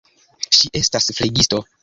Ŝi 0.59 0.71
estas 0.79 1.13
flegisto. 1.19 1.63